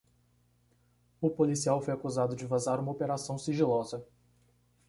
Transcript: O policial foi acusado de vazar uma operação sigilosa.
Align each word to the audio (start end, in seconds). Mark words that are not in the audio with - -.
O 1.21 1.29
policial 1.29 1.79
foi 1.79 1.93
acusado 1.93 2.35
de 2.35 2.47
vazar 2.47 2.79
uma 2.79 2.91
operação 2.91 3.37
sigilosa. 3.37 4.03